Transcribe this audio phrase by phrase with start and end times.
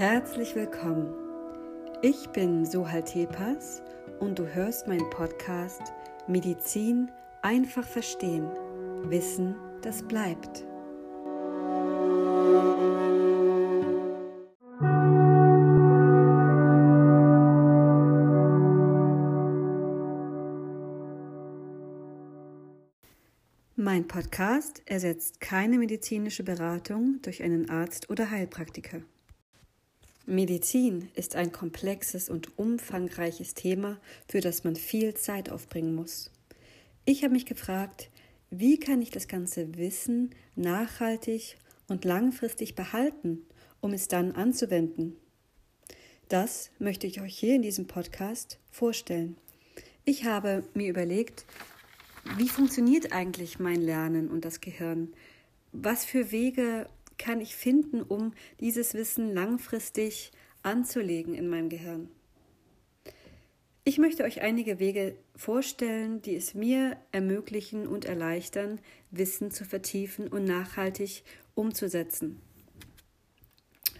[0.00, 1.12] Herzlich willkommen.
[2.00, 3.82] Ich bin Sohal Tepas
[4.18, 5.92] und du hörst meinen Podcast
[6.26, 7.10] Medizin
[7.42, 8.48] einfach verstehen.
[9.10, 10.64] Wissen, das bleibt.
[23.76, 29.02] Mein Podcast ersetzt keine medizinische Beratung durch einen Arzt oder Heilpraktiker.
[30.30, 33.98] Medizin ist ein komplexes und umfangreiches Thema,
[34.28, 36.30] für das man viel Zeit aufbringen muss.
[37.04, 38.10] Ich habe mich gefragt,
[38.50, 41.56] wie kann ich das ganze Wissen nachhaltig
[41.88, 43.44] und langfristig behalten,
[43.80, 45.16] um es dann anzuwenden?
[46.28, 49.36] Das möchte ich euch hier in diesem Podcast vorstellen.
[50.04, 51.44] Ich habe mir überlegt,
[52.36, 55.12] wie funktioniert eigentlich mein Lernen und das Gehirn?
[55.72, 56.86] Was für Wege
[57.20, 60.32] kann ich finden, um dieses Wissen langfristig
[60.62, 62.08] anzulegen in meinem Gehirn?
[63.84, 70.28] Ich möchte euch einige Wege vorstellen, die es mir ermöglichen und erleichtern, Wissen zu vertiefen
[70.28, 71.22] und nachhaltig
[71.54, 72.40] umzusetzen.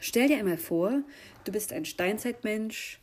[0.01, 1.03] Stell dir einmal vor,
[1.45, 3.01] du bist ein Steinzeitmensch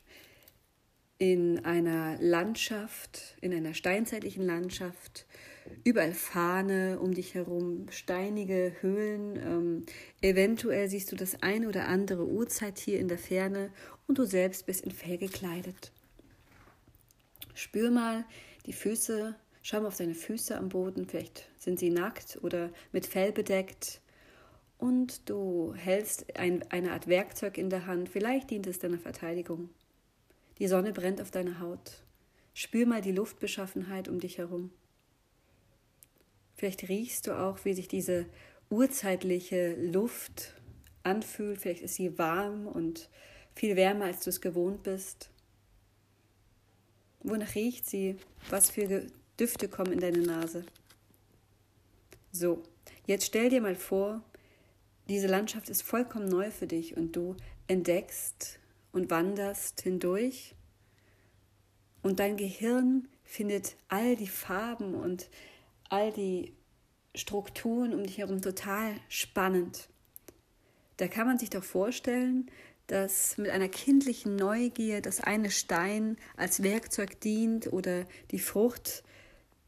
[1.20, 5.28] in einer Landschaft, in einer steinzeitlichen Landschaft,
[5.84, 9.36] überall Fahne um dich herum, steinige Höhlen.
[9.38, 9.86] Ähm,
[10.22, 13.72] eventuell siehst du das ein oder andere Uhrzeittier in der Ferne
[14.08, 15.92] und du selbst bist in Fell gekleidet.
[17.54, 18.26] Spür mal
[18.66, 23.06] die Füße, schau mal auf deine Füße am Boden, vielleicht sind sie nackt oder mit
[23.06, 24.02] Fell bedeckt.
[24.78, 29.70] Und du hältst ein, eine Art Werkzeug in der Hand, vielleicht dient es deiner Verteidigung.
[30.60, 32.04] Die Sonne brennt auf deine Haut.
[32.54, 34.72] Spür mal die Luftbeschaffenheit um dich herum.
[36.58, 38.26] Vielleicht riechst du auch, wie sich diese
[38.70, 40.54] urzeitliche Luft
[41.04, 41.62] anfühlt.
[41.62, 43.10] Vielleicht ist sie warm und
[43.56, 45.30] viel wärmer, als du es gewohnt bist.
[47.22, 48.18] Wonach riecht sie?
[48.50, 49.08] Was für
[49.40, 50.66] Düfte kommen in deine Nase?
[52.32, 52.64] So,
[53.06, 54.24] jetzt stell dir mal vor,
[55.08, 57.36] diese Landschaft ist vollkommen neu für dich und du
[57.68, 58.60] entdeckst
[58.92, 60.56] und wanderst hindurch
[62.02, 65.30] und dein Gehirn findet all die Farben und
[65.90, 66.54] all die
[67.16, 69.90] Strukturen um dich herum total spannend.
[70.98, 72.50] Da kann man sich doch vorstellen,
[72.88, 79.04] dass mit einer kindlichen Neugier das eine Stein als Werkzeug dient oder die Frucht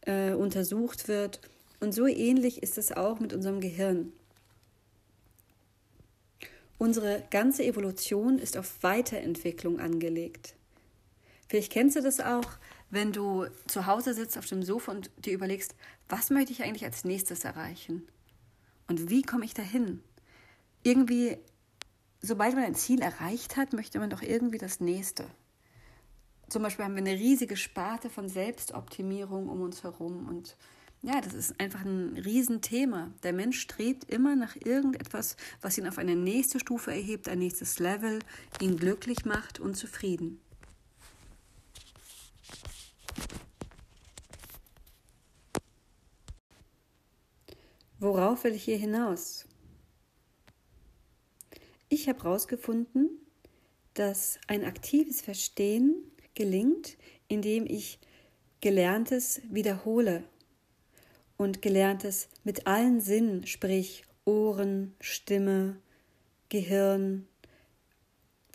[0.01, 1.41] äh, untersucht wird.
[1.79, 4.13] Und so ähnlich ist es auch mit unserem Gehirn.
[6.77, 10.55] Unsere ganze Evolution ist auf Weiterentwicklung angelegt.
[11.49, 12.45] Vielleicht kennst du das auch,
[12.89, 15.75] wenn du zu Hause sitzt auf dem Sofa und dir überlegst,
[16.07, 18.07] was möchte ich eigentlich als nächstes erreichen?
[18.87, 20.01] Und wie komme ich dahin?
[20.83, 21.37] Irgendwie,
[22.21, 25.25] sobald man ein Ziel erreicht hat, möchte man doch irgendwie das nächste.
[26.49, 30.57] Zum Beispiel haben wir eine riesige Sparte von Selbstoptimierung um uns herum und
[31.01, 33.11] ja, das ist einfach ein Riesenthema.
[33.23, 37.79] Der Mensch strebt immer nach irgendetwas, was ihn auf eine nächste Stufe erhebt, ein nächstes
[37.79, 38.19] Level,
[38.59, 40.41] ihn glücklich macht und zufrieden.
[48.01, 49.45] Worauf will ich hier hinaus?
[51.89, 53.09] Ich habe herausgefunden,
[53.93, 57.99] dass ein aktives Verstehen gelingt, indem ich
[58.61, 60.23] Gelerntes wiederhole
[61.35, 65.81] und Gelerntes mit allen Sinnen, sprich Ohren, Stimme,
[66.47, 67.27] Gehirn,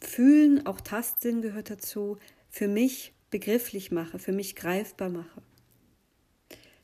[0.00, 2.16] Fühlen, auch Tastsinn gehört dazu,
[2.48, 5.42] für mich begrifflich mache, für mich greifbar mache.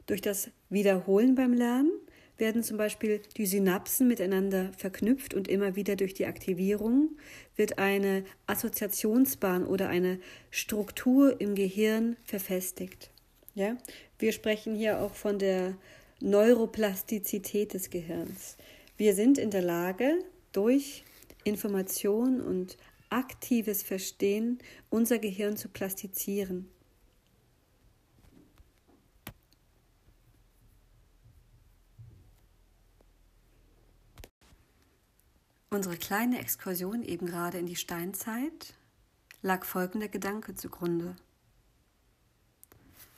[0.06, 1.92] Durch das Wiederholen beim Lernen
[2.41, 7.11] werden zum Beispiel die Synapsen miteinander verknüpft und immer wieder durch die Aktivierung
[7.56, 10.19] wird eine Assoziationsbahn oder eine
[10.51, 13.11] Struktur im Gehirn verfestigt.
[13.55, 13.77] Ja?
[14.19, 15.77] Wir sprechen hier auch von der
[16.21, 18.57] Neuroplastizität des Gehirns.
[18.97, 20.19] Wir sind in der Lage,
[20.53, 21.04] durch
[21.45, 22.77] Information und
[23.09, 24.59] aktives Verstehen
[24.89, 26.69] unser Gehirn zu plastizieren.
[35.72, 38.75] Unsere kleine Exkursion eben gerade in die Steinzeit
[39.41, 41.15] lag folgender Gedanke zugrunde.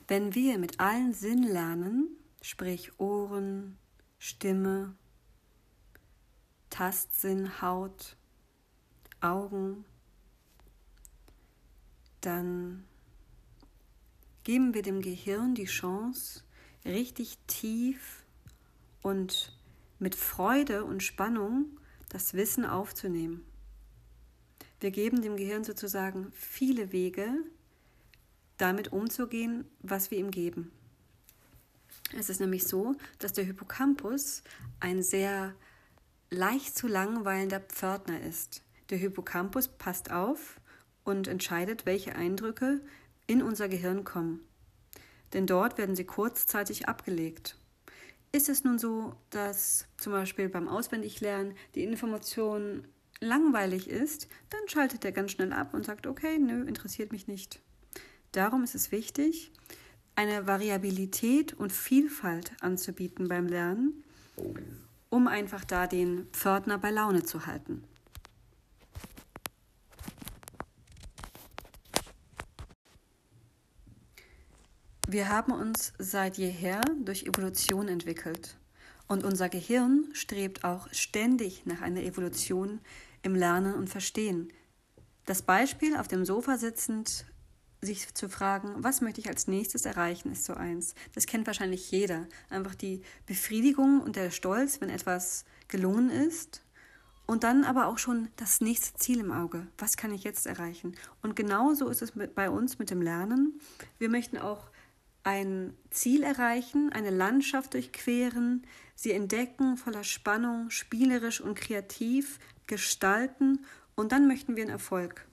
[0.06, 2.08] Wenn wir mit allen Sinnen lernen,
[2.42, 3.78] sprich Ohren,
[4.18, 4.94] Stimme,
[6.68, 8.16] Tastsinn, Haut,
[9.22, 9.86] Augen,
[12.20, 12.84] dann
[14.44, 16.42] geben wir dem Gehirn die Chance,
[16.84, 18.26] richtig tief
[19.00, 19.56] und
[19.98, 21.78] mit Freude und Spannung
[22.12, 23.42] das Wissen aufzunehmen.
[24.80, 27.32] Wir geben dem Gehirn sozusagen viele Wege,
[28.58, 30.70] damit umzugehen, was wir ihm geben.
[32.16, 34.42] Es ist nämlich so, dass der Hippocampus
[34.78, 35.54] ein sehr
[36.28, 38.62] leicht zu langweilender Pförtner ist.
[38.90, 40.60] Der Hippocampus passt auf
[41.04, 42.82] und entscheidet, welche Eindrücke
[43.26, 44.40] in unser Gehirn kommen.
[45.32, 47.56] Denn dort werden sie kurzzeitig abgelegt.
[48.34, 52.88] Ist es nun so, dass zum Beispiel beim Auswendiglernen die Information
[53.20, 57.60] langweilig ist, dann schaltet er ganz schnell ab und sagt, okay, nö, interessiert mich nicht.
[58.32, 59.52] Darum ist es wichtig,
[60.14, 64.02] eine Variabilität und Vielfalt anzubieten beim Lernen,
[65.10, 67.84] um einfach da den Pförtner bei Laune zu halten.
[75.12, 78.56] Wir haben uns seit jeher durch Evolution entwickelt
[79.08, 82.80] und unser Gehirn strebt auch ständig nach einer Evolution
[83.20, 84.50] im Lernen und Verstehen.
[85.26, 87.26] Das Beispiel auf dem Sofa sitzend
[87.82, 90.94] sich zu fragen, was möchte ich als nächstes erreichen, ist so eins.
[91.14, 92.26] Das kennt wahrscheinlich jeder.
[92.48, 96.64] Einfach die Befriedigung und der Stolz, wenn etwas gelungen ist.
[97.26, 99.66] Und dann aber auch schon das nächste Ziel im Auge.
[99.76, 100.96] Was kann ich jetzt erreichen?
[101.20, 103.60] Und genauso ist es bei uns mit dem Lernen.
[103.98, 104.72] Wir möchten auch
[105.24, 113.64] ein Ziel erreichen, eine Landschaft durchqueren, sie entdecken, voller Spannung, spielerisch und kreativ gestalten
[113.94, 115.26] und dann möchten wir einen Erfolg.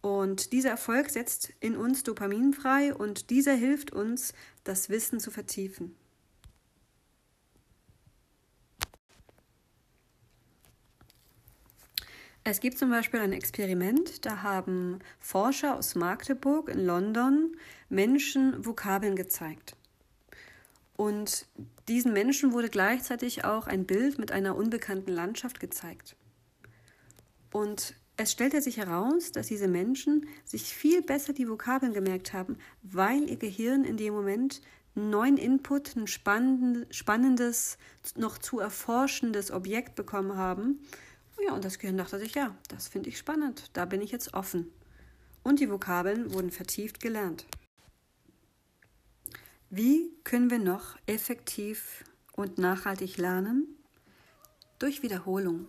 [0.00, 4.32] Und dieser Erfolg setzt in uns Dopamin frei und dieser hilft uns,
[4.64, 5.94] das Wissen zu vertiefen.
[12.42, 17.54] Es gibt zum Beispiel ein Experiment, da haben Forscher aus Magdeburg in London
[17.90, 19.76] Menschen Vokabeln gezeigt.
[20.96, 21.46] Und
[21.88, 26.16] diesen Menschen wurde gleichzeitig auch ein Bild mit einer unbekannten Landschaft gezeigt.
[27.52, 32.58] Und es stellte sich heraus, dass diese Menschen sich viel besser die Vokabeln gemerkt haben,
[32.82, 34.60] weil ihr Gehirn in dem Moment
[34.94, 37.78] neuen Input, ein spannendes,
[38.16, 40.80] noch zu erforschendes Objekt bekommen haben.
[41.44, 44.34] Ja, und das Gehirn dachte sich, ja, das finde ich spannend, da bin ich jetzt
[44.34, 44.70] offen.
[45.42, 47.46] Und die Vokabeln wurden vertieft gelernt.
[49.70, 53.66] Wie können wir noch effektiv und nachhaltig lernen?
[54.78, 55.68] Durch Wiederholung.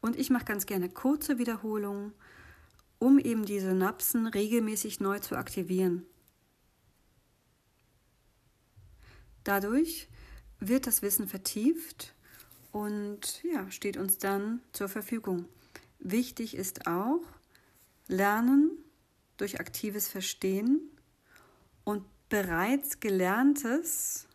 [0.00, 2.12] Und ich mache ganz gerne kurze Wiederholungen,
[2.98, 6.06] um eben die Synapsen regelmäßig neu zu aktivieren.
[9.44, 10.08] Dadurch
[10.60, 12.15] wird das Wissen vertieft
[12.76, 15.48] und ja, steht uns dann zur Verfügung.
[15.98, 17.22] Wichtig ist auch
[18.06, 18.70] Lernen
[19.38, 20.90] durch aktives Verstehen
[21.84, 24.28] und bereits Gelerntes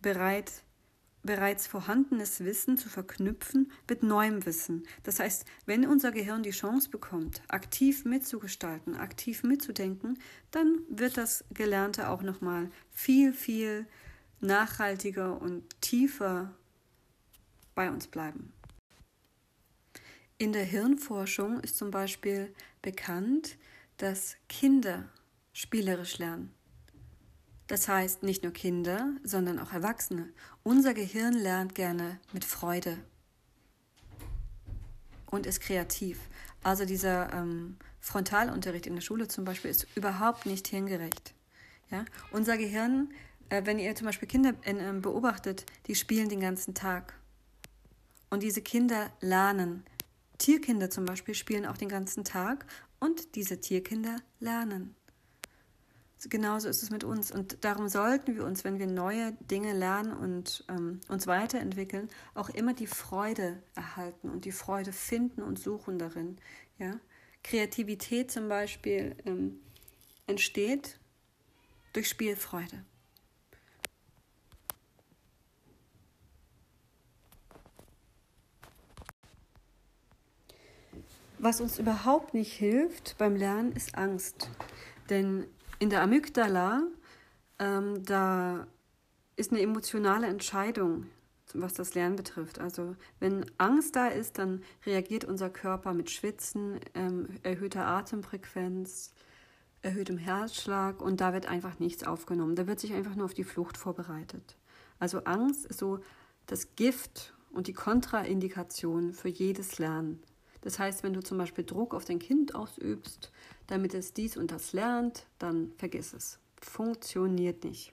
[0.00, 0.62] bereit
[1.22, 4.86] bereits vorhandenes Wissen zu verknüpfen mit neuem Wissen.
[5.04, 10.18] Das heißt, wenn unser Gehirn die Chance bekommt, aktiv mitzugestalten, aktiv mitzudenken,
[10.50, 13.86] dann wird das Gelernte auch noch mal viel viel
[14.40, 16.54] nachhaltiger und tiefer
[17.74, 18.52] bei uns bleiben.
[20.38, 23.56] In der Hirnforschung ist zum Beispiel bekannt,
[23.98, 25.08] dass Kinder
[25.52, 26.52] spielerisch lernen.
[27.66, 30.28] Das heißt nicht nur Kinder, sondern auch Erwachsene.
[30.62, 32.98] Unser Gehirn lernt gerne mit Freude
[35.30, 36.18] und ist kreativ.
[36.62, 41.34] Also dieser ähm, Frontalunterricht in der Schule zum Beispiel ist überhaupt nicht hirngerecht.
[41.90, 42.04] Ja?
[42.32, 43.12] Unser Gehirn,
[43.48, 47.14] äh, wenn ihr zum Beispiel Kinder äh, beobachtet, die spielen den ganzen Tag.
[48.34, 49.84] Und diese Kinder lernen.
[50.36, 52.66] Tierkinder zum Beispiel spielen auch den ganzen Tag
[52.98, 54.94] und diese Tierkinder lernen
[56.28, 57.30] genauso ist es mit uns.
[57.30, 62.48] Und darum sollten wir uns, wenn wir neue Dinge lernen und ähm, uns weiterentwickeln, auch
[62.50, 66.38] immer die Freude erhalten und die Freude finden und suchen darin.
[66.78, 66.98] Ja?
[67.42, 69.60] Kreativität zum Beispiel ähm,
[70.26, 70.98] entsteht
[71.92, 72.84] durch Spielfreude.
[81.44, 84.48] Was uns überhaupt nicht hilft beim Lernen, ist Angst.
[85.10, 85.46] Denn
[85.78, 86.84] in der Amygdala,
[87.58, 88.66] ähm, da
[89.36, 91.06] ist eine emotionale Entscheidung,
[91.52, 92.60] was das Lernen betrifft.
[92.60, 99.12] Also wenn Angst da ist, dann reagiert unser Körper mit Schwitzen, ähm, erhöhter Atemfrequenz,
[99.82, 102.56] erhöhtem Herzschlag und da wird einfach nichts aufgenommen.
[102.56, 104.56] Da wird sich einfach nur auf die Flucht vorbereitet.
[104.98, 106.00] Also Angst ist so
[106.46, 110.22] das Gift und die Kontraindikation für jedes Lernen.
[110.64, 113.30] Das heißt, wenn du zum Beispiel Druck auf dein Kind ausübst,
[113.66, 116.38] damit es dies und das lernt, dann vergiss es.
[116.58, 117.92] Funktioniert nicht.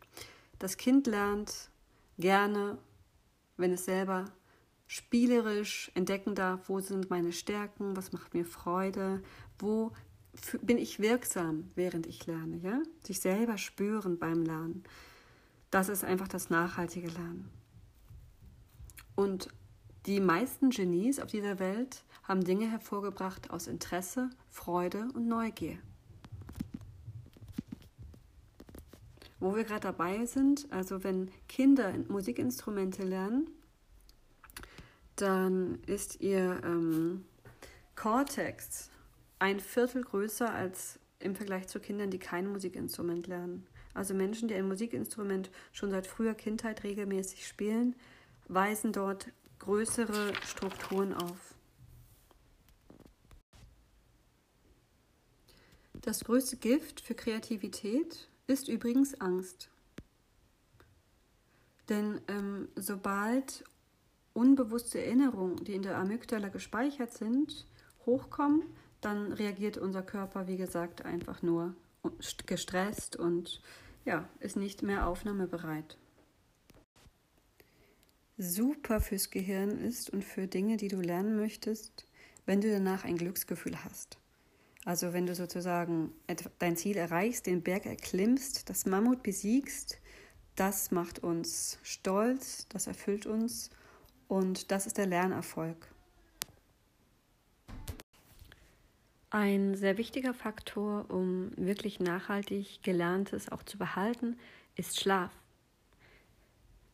[0.58, 1.70] Das Kind lernt
[2.18, 2.78] gerne,
[3.58, 4.32] wenn es selber
[4.88, 9.22] spielerisch entdecken darf, wo sind meine Stärken, was macht mir Freude,
[9.60, 9.92] wo
[10.62, 12.82] bin ich wirksam, während ich lerne, ja?
[13.04, 14.84] Sich selber spüren beim Lernen.
[15.72, 17.50] Das ist einfach das nachhaltige Lernen.
[19.16, 19.50] Und
[20.06, 25.78] die meisten Genies auf dieser Welt haben Dinge hervorgebracht aus Interesse, Freude und Neugier.
[29.40, 33.50] Wo wir gerade dabei sind, also wenn Kinder Musikinstrumente lernen,
[35.16, 37.26] dann ist ihr ähm,
[37.96, 38.90] Cortex
[39.40, 43.68] ein Viertel größer als im Vergleich zu Kindern, die kein Musikinstrument lernen.
[43.94, 47.96] Also Menschen, die ein Musikinstrument schon seit früher Kindheit regelmäßig spielen,
[48.48, 49.28] weisen dort
[49.62, 51.54] größere Strukturen auf.
[55.94, 59.70] Das größte Gift für Kreativität ist übrigens Angst.
[61.90, 63.64] Denn ähm, sobald
[64.34, 67.68] unbewusste Erinnerungen, die in der Amygdala gespeichert sind,
[68.08, 68.64] hochkommen,
[69.00, 71.76] dann reagiert unser Körper, wie gesagt, einfach nur
[72.48, 73.62] gestresst und
[74.06, 75.98] ja, ist nicht mehr aufnahmebereit.
[78.38, 82.08] Super fürs Gehirn ist und für Dinge, die du lernen möchtest,
[82.46, 84.18] wenn du danach ein Glücksgefühl hast.
[84.84, 86.12] Also wenn du sozusagen
[86.58, 90.00] dein Ziel erreichst, den Berg erklimmst, das Mammut besiegst,
[90.56, 93.70] das macht uns stolz, das erfüllt uns
[94.28, 95.94] und das ist der Lernerfolg.
[99.30, 104.38] Ein sehr wichtiger Faktor, um wirklich nachhaltig Gelerntes auch zu behalten,
[104.76, 105.32] ist Schlaf.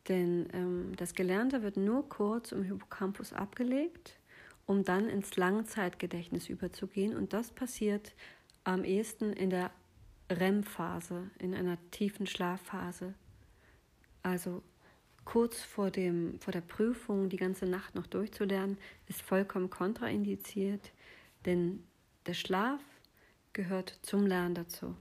[0.08, 4.18] Denn ähm, das Gelernte wird nur kurz im Hippocampus abgelegt,
[4.66, 7.16] um dann ins Langzeitgedächtnis überzugehen.
[7.16, 8.14] Und das passiert
[8.64, 9.70] am ehesten in der
[10.30, 13.14] REM-Phase, in einer tiefen Schlafphase.
[14.22, 14.62] Also
[15.24, 20.92] kurz vor, dem, vor der Prüfung die ganze Nacht noch durchzulernen, ist vollkommen kontraindiziert,
[21.44, 21.84] denn
[22.26, 22.80] der Schlaf
[23.52, 24.94] gehört zum Lernen dazu.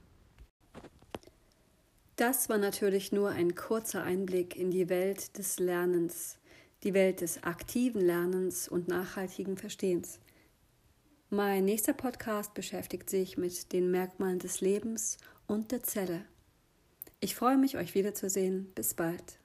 [2.17, 6.39] Das war natürlich nur ein kurzer Einblick in die Welt des Lernens,
[6.83, 10.19] die Welt des aktiven Lernens und nachhaltigen Verstehens.
[11.29, 16.25] Mein nächster Podcast beschäftigt sich mit den Merkmalen des Lebens und der Zelle.
[17.19, 18.71] Ich freue mich, euch wiederzusehen.
[18.73, 19.37] Bis bald.